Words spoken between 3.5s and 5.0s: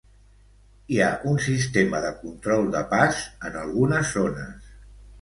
en algunes zones.